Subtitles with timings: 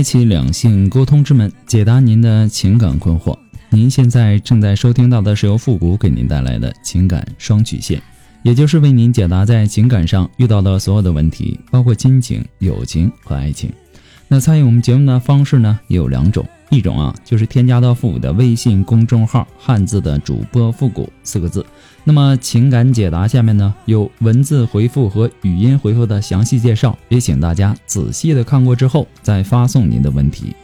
[0.00, 3.36] 开启两性沟通之门，解答您的情感困惑。
[3.68, 8.00] 您现在正在收听到的是由复古给您带来的情感双曲线，
[8.42, 13.70] 也就是为您解答在情感上遇到的所有的问题，包括亲情、友情和爱情。
[14.26, 21.66] 那参与我们节目的方式呢，也有两种，一种啊就是添加到复古的微信公众号“汉字的主播复古”四个字。
[22.04, 30.54] 那么情感解答下面呢有文字回复和语音回复的详细介绍，也请大家仔细的看过之后再发送您的问题。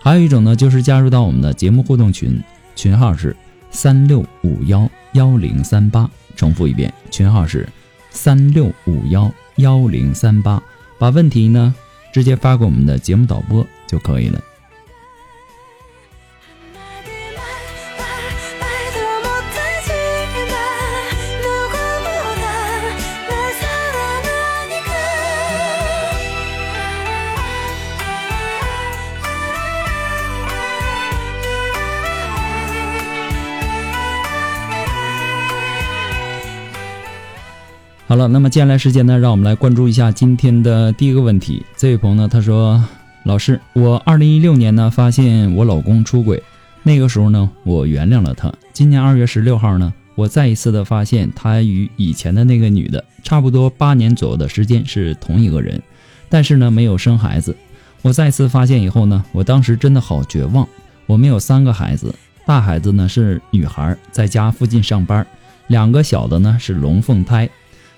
[0.00, 2.42] 还有一种呢就是加入到我们的节目互动群，
[2.74, 3.36] 群号是
[3.70, 7.68] 三六五幺幺零三八，重复一遍，群号是
[8.10, 10.60] 三六五幺幺零三八，
[10.98, 11.74] 把问题呢
[12.12, 14.42] 直接发给我们的节目导播就可以了。
[38.28, 41.64] 那么接下来时间呢，让我们来关注一下今天的第一个问题。
[41.76, 42.82] 这位朋友呢，他说
[43.24, 46.42] ：“老师，我二零一六年呢发现我老公出轨，
[46.82, 48.52] 那个时候呢，我原谅了他。
[48.72, 55.80] 今年二月十六号呢，我再一次的发现他与以前的那个女的差不多八年左右的时间是同一个人，
[56.28, 57.56] 但是呢没有生孩子。
[58.02, 60.68] 我再次发现以后呢，我当时真的好绝望。
[61.06, 62.14] 我们有三个孩子，
[62.46, 65.26] 大孩子呢是女孩，在家附近上班，
[65.66, 67.48] 两个小的呢是龙凤胎。”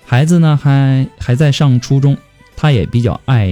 [0.05, 2.15] 孩子呢还还在上初中，
[2.55, 3.51] 他也比较爱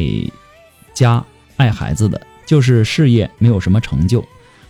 [0.93, 1.23] 家
[1.57, 4.23] 爱孩子的，就是事业没有什么成就。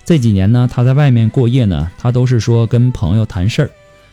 [0.06, 3.70] 这几年呢，他在外面过夜呢，他都是说跟朋友谈事儿。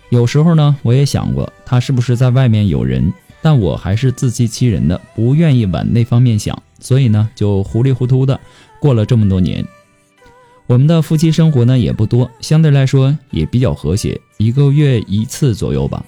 [0.09, 8.39] 有时候呢，我也想过他是不是在外面有人，但我还是自欺欺人的，不愿意往那方面想，所以呢，就糊里糊涂的
[8.81, 9.65] 过了这么多年。
[10.67, 16.05] 我们的夫妻生活呢也不多，相对来说也比较和谐，一个月一次左右吧。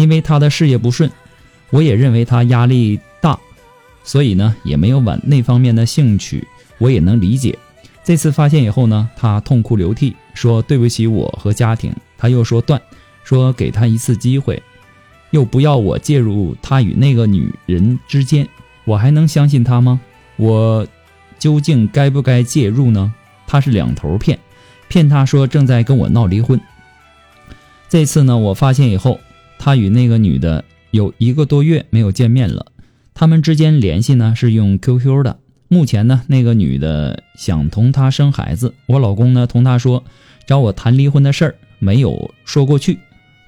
[0.00, 1.10] 因为他的事业不顺，
[1.68, 3.38] 我也认为他压力大，
[4.02, 6.48] 所以呢也没有往那方面的兴趣。
[6.78, 7.58] 我也能理解。
[8.02, 11.94] 这次发现以后呢，他痛哭流涕，说对不起我和家庭。
[12.16, 12.80] 他又说断，
[13.24, 14.62] 说给他一次机会，
[15.32, 18.48] 又不要我介入他与那个女人之间。
[18.86, 20.00] 我还能相信他吗？
[20.36, 20.86] 我
[21.38, 23.12] 究竟该不该介入呢？
[23.46, 24.38] 他是两头骗，
[24.88, 26.58] 骗他说正在跟我闹离婚。
[27.90, 29.20] 这次呢，我发现以后。
[29.62, 32.72] 他与那个女的有一个多月没有见面了，
[33.12, 35.38] 他们之间联系呢是用 QQ 的。
[35.68, 40.02] 目前呢，那个女的想同他生孩子，我老公呢同他说
[40.46, 42.98] 找我谈离婚的事儿没有说过去，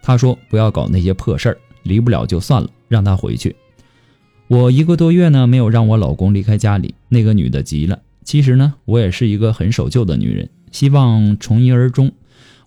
[0.03, 3.57] 他说不要搞那些破事儿，离不了就算了，让他回去。
[4.49, 7.99] 我一个多月呢没有让我老公离开家里，那个女的急了。
[8.23, 12.13] 其实呢，我也是一个很守旧的女人，希望从一而终，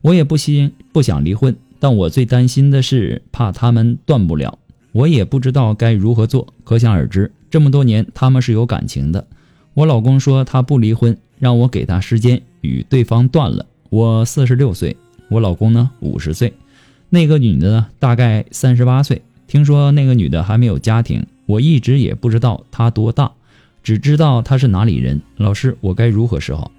[0.02, 1.56] 我也不希不想离婚。
[1.80, 4.58] 但我最担心的是，怕他们断不了，
[4.92, 6.48] 我也不知道该如何做。
[6.64, 9.28] 可想而知，这么多年他们是有感情的。
[9.74, 13.66] 我老公说他不离婚，让我给他时间与对方断了。
[13.90, 14.96] 我四十六岁，
[15.30, 16.54] 我老公呢五十岁，
[17.10, 19.22] 那个女的呢大概三十八岁。
[19.48, 23.32] 听说那个女的还没有家庭，我一直也不知道她多大，
[23.84, 25.22] 只知道她是哪里人。
[25.38, 26.72] 老师，我该如何是好？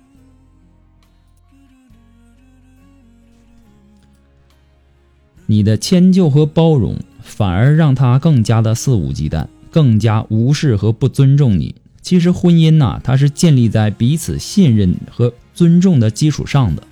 [5.47, 11.75] 你的迁就和包容，反而让他更加的肆无忌惮，更加无视和不尊重你。
[12.03, 16.83] 其实婚姻呐，它是建立在彼此信任和尊重的基础上的。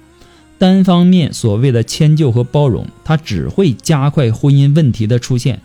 [0.58, 5.60] 单方面所谓的迁就和包容，它只会加快婚姻问题的出现。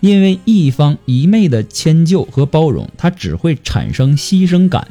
[0.00, 4.88] 因为一方一昧的迁就和包容，它只会产生牺牲感，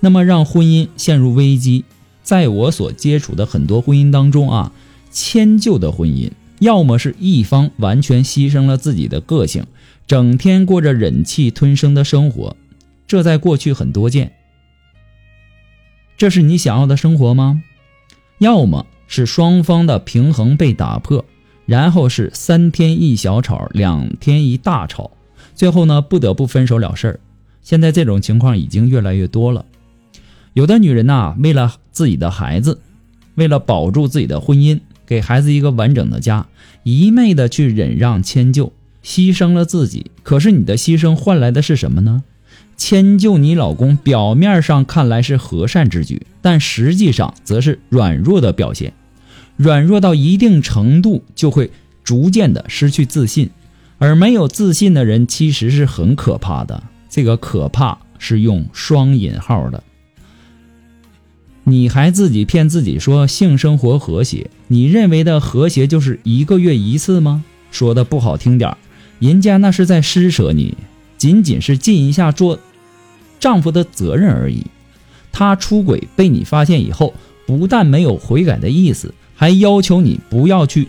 [0.00, 1.84] 那么让婚姻陷入危机。
[2.22, 4.72] 在我所接触的很多婚姻当中啊，
[5.10, 6.30] 迁就的婚姻。
[6.60, 9.64] 要么是一方完全牺牲了自己的个性，
[10.06, 12.56] 整天过着忍气吞声的生活，
[13.06, 14.32] 这在过去很多见。
[16.16, 17.62] 这是你想要的生活吗？
[18.38, 21.24] 要么是双方的平衡被打破，
[21.64, 25.12] 然后是三天一小吵，两天一大吵，
[25.54, 27.20] 最后呢不得不分手了事儿。
[27.62, 29.64] 现在这种情况已经越来越多了。
[30.54, 32.80] 有的女人呐，为了自己的孩子，
[33.36, 36.46] 为了保住自己的婚姻，给孩子一个完整的家，
[36.82, 40.10] 一昧的去忍让迁就，牺牲了自己。
[40.22, 42.22] 可是你的牺牲换来的是什么呢？
[42.76, 48.92] 迁就你老公，表面上看来是和善之举，但实际上则是软弱的表现。
[49.56, 51.70] 软弱到一定程度，就会
[52.04, 53.48] 逐渐的失去自信，
[53.96, 56.82] 而没有自信的人其实是很可怕的。
[57.08, 59.82] 这个可怕是用双引号的。
[61.68, 67.44] 你还自己骗自己说性生活和谐，你认为的和谐就是一个月一次吗？
[67.70, 68.78] 说的不好听点儿
[69.18, 70.76] 人家那是在施舍你，
[71.18, 72.58] 仅仅是尽一下做
[73.38, 74.64] 丈夫的责任而已。
[75.30, 77.12] 他出轨被你发现以后，
[77.46, 79.12] 不但没有悔改的意思。
[79.34, 80.88] 还要求你不要去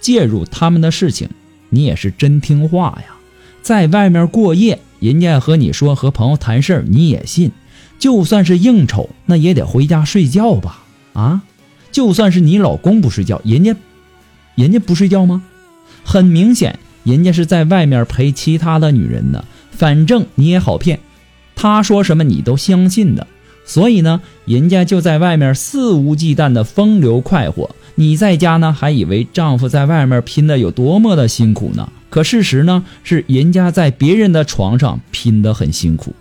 [0.00, 1.28] 介入他们的事情，
[1.68, 3.16] 你也是真听话呀！
[3.60, 7.50] 在外面过夜，人家和你说和朋友谈事儿，你也信；
[7.98, 10.84] 就算是应酬，那也得回家睡觉吧？
[11.14, 11.42] 啊，
[11.90, 13.74] 就算是你老公不睡觉，人家
[14.54, 15.42] 人家不睡觉吗？
[16.04, 19.44] 很明显，人家是在外面陪其他的女人呢。
[19.70, 21.00] 反正你也好骗，
[21.54, 23.26] 他说什么你都相信的。
[23.64, 31.90] 所以呢，人家就在外面肆无忌惮的风流快活，你在家呢还以为丈夫在外面拼的有多么的辛苦呢？
[32.08, 36.14] 可事实呢是人家在别人的床上拼的很辛苦。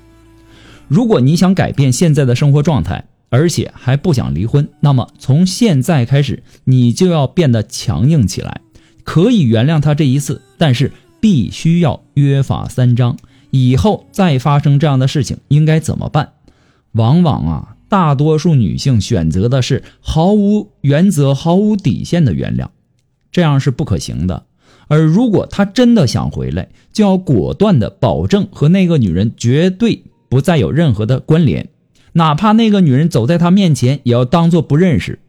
[0.87, 8.61] 如果你想改变现在的生活状态，而且还不想离婚，那么从现在开始你就要变得强硬起来。
[9.03, 13.17] 可以原谅他这一次，但是必须要约法三章，
[13.51, 16.33] 以后再发生这样的事情应该怎么办？
[16.93, 22.69] 往往啊，大多数女性选择的是毫无原则、毫无底线的原谅，
[23.31, 24.45] 这样是不可行的。
[24.88, 30.03] 而如果他真的想回来，就要果断的保证和那个女人绝对
[30.35, 31.69] 不再有任何的关联，
[32.11, 35.19] 哪怕那个女人走在他面前，也要当做不认识。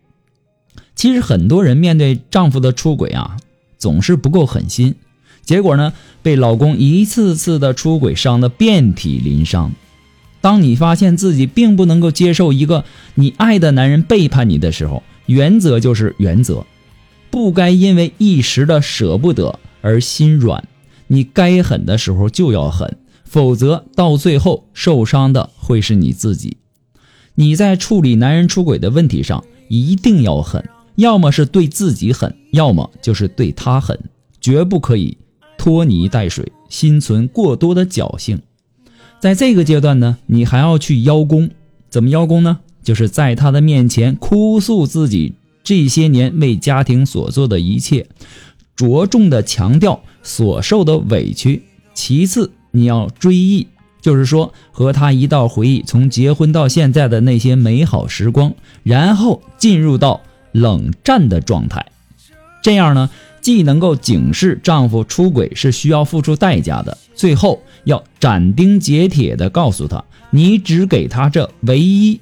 [0.97, 3.37] 其实很多人面对丈夫的出轨啊，
[3.79, 4.97] 总是不够狠心，
[5.45, 5.93] 结果呢，
[6.25, 9.71] 被老公一次次的出轨伤得遍体鳞伤。
[10.41, 16.67] 当你发现自己并不能够接受一个你爱的男人背叛你的时候，原则就是原则，
[17.31, 20.67] 不该因为一时的舍不得而心软。
[21.07, 26.57] 你该狠的时候就要狠，否则到最后受伤的会是你自己。
[27.35, 33.99] 你在处理男人出轨的问题上一定要狠，要么是对自己狠，要么就是对他狠，
[34.41, 35.19] 绝不可以
[35.59, 38.41] 拖泥带水，心存过多的侥幸。
[39.21, 41.51] 在这个阶段呢，你还要去邀功，
[41.91, 42.61] 怎么邀功呢？
[42.83, 45.35] 就是在他的面前哭诉自己
[45.65, 48.07] 这些年为家庭所做的一切，
[48.77, 51.65] 着重的强调所受的委屈。
[51.93, 53.67] 其次，你要追忆，
[54.01, 60.21] 就是说和他一道回忆从结婚到现在的那些美好时光，然后进入到
[60.53, 61.87] 冷战的状态。
[62.63, 63.09] 这样呢，
[63.41, 67.63] 既能够警示丈夫出轨是需要付出代价的，最后。
[67.85, 72.21] 要斩钉截铁地告诉他，你只给他这唯一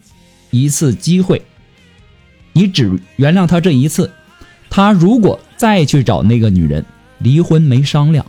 [0.51, 1.41] 一次机会，
[2.53, 4.11] 你只原谅他这一次。
[4.69, 6.85] 他如果再去找那个女人，
[7.21, 8.27] 离婚没商量，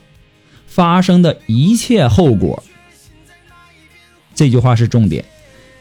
[0.76, 2.62] 发生的一切后果，
[4.36, 5.24] 这句话是重点，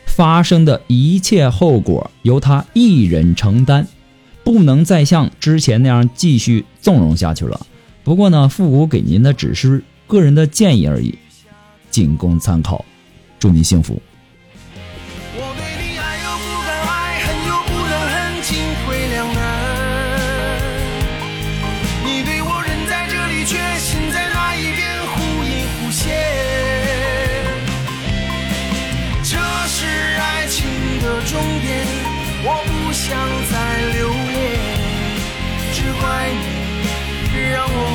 [0.06, 3.88] 发生的一切后果由他一人承担，
[4.44, 7.66] 不能再像之前那样继续纵容下去了。
[8.04, 11.18] 不过呢，复古给您的只是个人的建议而已。
[11.90, 12.84] 仅供参考，
[13.40, 14.00] 祝您幸福。
[31.26, 31.86] 终点
[32.44, 33.16] 我不想
[33.50, 33.54] 再
[33.96, 34.32] 留恋
[35.72, 36.30] 只怪
[37.32, 37.93] 你让我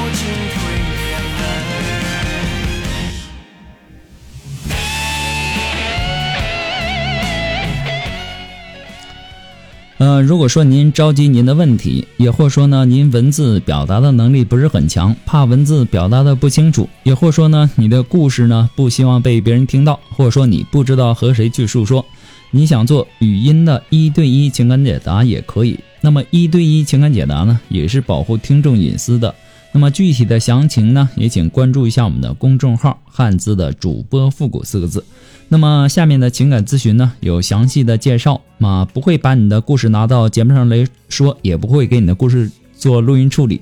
[10.00, 22.06] 呃，如果说您着急您的问题，也或说呢，您文字表达的能力不是很强，怕文字表达的不清楚，也或说呢，你的故事呢不希望被别人听到，或者说你不知道和谁去诉说，
[22.50, 25.78] 你想做语音的一对一情感解答也可以。
[26.00, 29.36] 那么一对一情感解答呢，也是保护听众隐私的。
[29.72, 35.06] 那么具体的详情呢，也请关注一下我们的公众号“汉字的主播复古”四个字。
[35.48, 43.62] 那么下面的情感咨询呢，有详细的介绍，嘛不会把你的故事拿到节目上来说，也不会给你的故事做录音处理。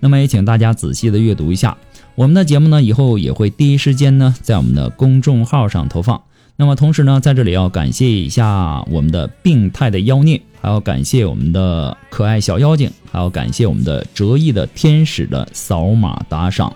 [0.00, 1.76] 那么也请大家仔细的阅读一下
[2.14, 6.20] 我们的节目呢，以后也会第一时间呢在我们的公众号上投放。
[6.56, 16.72] 那么同时呢，在这里要感谢一下我们的病态的妖孽，还要感谢我们的可爱小妖精，还要感谢我们的折翼的天使的扫码打赏。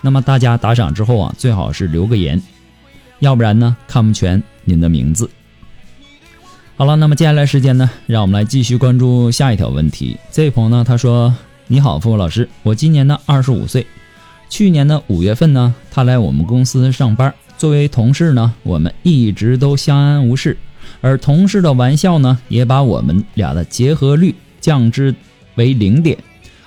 [0.00, 2.42] 那么大家打赏之后啊，最好是留个言，
[3.20, 5.30] 要不然呢看不全您的名字。
[6.76, 10.16] 好了，那么接下来时间呢，让我们来继续关注下一条问题。
[10.32, 11.32] 这位朋友呢，他说
[11.68, 13.86] ：“你好，付老师，我今年呢二十五岁，
[14.48, 20.56] 去年的五月份呢，他来我们公司上班。”作为同事呢，我们一直都相安无事，
[21.02, 25.14] 而同事的玩笑呢，也把我们俩的结合率降至
[25.56, 26.16] 为零点。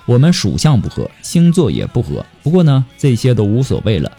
[0.06, 4.12] 我们属相不合，星座也不合，不过呢，这些都无所谓了。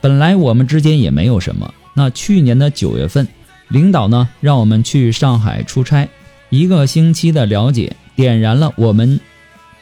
[0.00, 1.74] 本来我们之间也没有什么。
[1.92, 3.28] 那去年的九月份，
[3.68, 6.08] 领导呢让我们去上海出差，
[6.48, 9.20] 一个星期的了解点燃了我们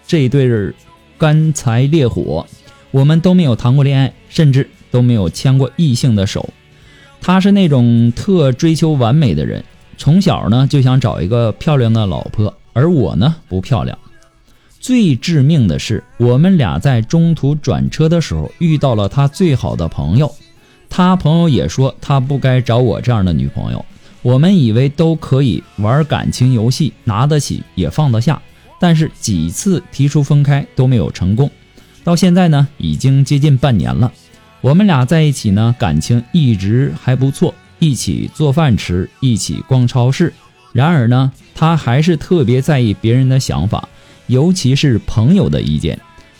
[0.04, 0.74] 这对
[1.16, 2.44] 干柴烈火。
[2.90, 4.68] 我们都没有谈过恋爱，甚至。
[4.90, 6.48] 都没有牵过异性的手，
[7.20, 9.64] 他是那种特追求完美的人，
[9.96, 13.98] 从小呢就想找一个漂亮的老婆，而我呢不漂亮。
[14.78, 20.34] 最致命的是，我们俩在中途转车的时候遇到了他最好的朋友，
[20.88, 23.84] 他朋友也说他不该找我这样的女朋友。
[24.22, 28.40] 我们以为都可以玩感情游戏，拿得起也放得下，
[28.78, 31.50] 但是几次提出分开都没有成功，
[32.02, 34.12] 到现在呢已经接近半年了。
[34.60, 40.32] 我们俩在一起呢，感情一直还不错，一起做饭吃，一起逛超市。
[40.72, 43.88] 然而呢，他还是特别在意别人的想法，
[44.26, 45.98] 尤其是朋友的意见。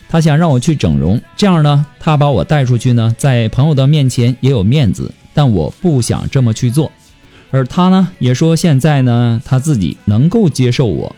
[0.08, 5.12] 他想让我去整容，这样呢，他把我带出去呢，在朋友的面前也有面子。
[5.32, 6.90] 但我不想这么去做，
[7.52, 11.16] 而他呢，也说现在呢，他自己能够接受我。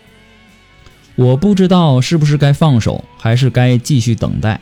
[1.16, 4.60] 我不知道是不是该放手，还是该继续等待。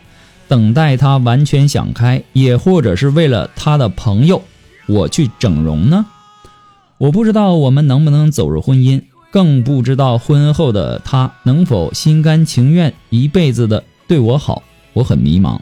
[0.51, 4.41] 等待他完全想开，也或者是为了他的朋友，
[4.85, 6.05] 我去整容呢？
[6.97, 14.61] 我不知道我们能不能走入婚姻，更不知道婚后的他能否心甘情愿一辈子的对我好。
[14.91, 15.57] 我很迷茫，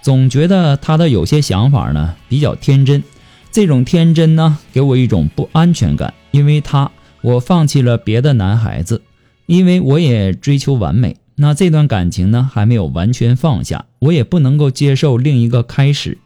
[0.00, 3.04] 总觉得他的有些想法呢比较天真，
[3.50, 6.14] 这种天真呢给我一种不安全感。
[6.30, 9.02] 因为他，我放弃了别的男孩子，
[9.44, 11.18] 因为我也追求完美。
[11.34, 16.18] 那这段感情呢，还没有完全放下，我也不能够接受另一个开始。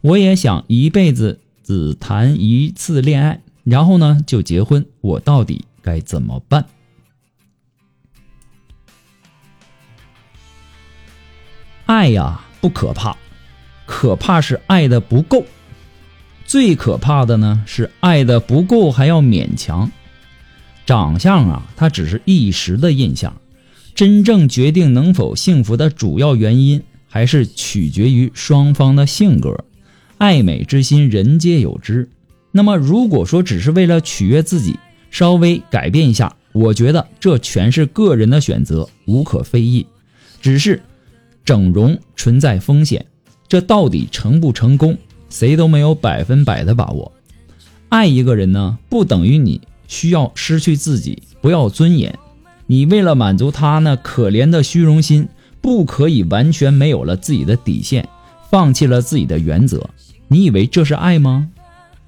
[0.00, 4.86] 我也想一辈子只谈一次恋爱，然后呢就结婚。
[5.00, 6.66] 我到底该怎么办？
[11.86, 13.16] 爱呀，不可怕，
[13.84, 15.44] 可怕是爱的不够。
[16.46, 19.90] 最可怕的呢，是爱的不够还要勉强。
[20.86, 23.34] 长相啊，它只是一时的印象。
[23.94, 29.64] 真正决定能否幸福的主要原因，还是取决于双方的性格。
[30.18, 32.08] 爱美之心，人皆有之。
[32.50, 34.76] 那么，如果说只是为了取悦自己，
[35.10, 39.86] 稍微改变一下，我觉得这全是个人的选择，无可非议。
[40.42, 40.82] 只是，
[41.44, 43.06] 整容存在风险，
[43.46, 44.96] 这到底成不成功，
[45.30, 47.12] 谁都没有百分百的把握。
[47.90, 52.16] 爱一个人呢，不等于你需要失去自己，不要尊严。
[52.66, 55.28] 你为了满足他那可怜的虚荣心，
[55.60, 58.08] 不可以完全没有了自己的底线，
[58.50, 59.90] 放弃了自己的原则。
[60.28, 61.48] 你以为这是爱吗？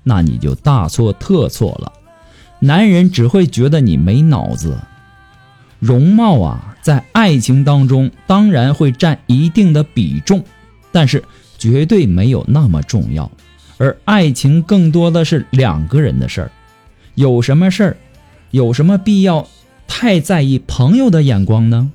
[0.03, 1.93] 那你就大错特错了。
[2.61, 4.79] 男人只会觉得你没脑子。
[5.79, 10.43] 容貌啊，在爱情当中当然会占一定的比重，
[10.91, 11.23] 但是
[11.59, 13.31] 绝对没有那么重要。
[13.77, 16.51] 而爱情更多的是两个人的事儿，
[17.15, 17.97] 有什么事儿，
[18.53, 19.47] 有什么必要？
[19.87, 21.90] 太在意朋友的眼光呢？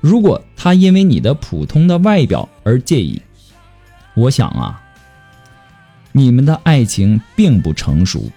[0.00, 3.20] 如果他因为你的普通的外表而介意，
[4.14, 4.82] 我想啊，
[6.12, 8.30] 你们的爱情并不成熟。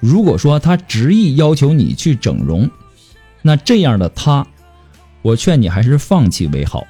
[0.00, 2.70] 如果说他执意要求你去整容，
[3.42, 4.46] 那这样的他，
[5.20, 6.86] 我劝你还是放弃为好。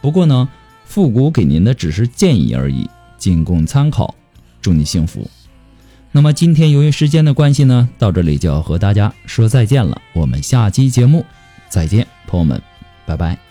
[0.00, 0.48] 不过呢，
[0.84, 2.88] 复古给您的只是建议而已，
[3.18, 4.14] 仅供参考。
[4.62, 5.28] 祝你幸福。
[6.16, 10.00] 那么今天由于时间的关系呢，到这里就要和大家说再见了。
[10.14, 11.26] 我们下期节目
[11.68, 12.62] 再见，朋友们，
[13.04, 13.45] 拜拜。